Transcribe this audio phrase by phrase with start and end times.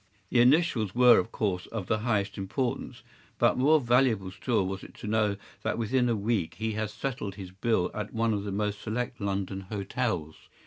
[0.31, 3.03] The initials were of course of the highest importance,
[3.37, 7.35] but more valuable still was it to know that within a week he had settled
[7.35, 10.49] his bill at one of the most select London hotels.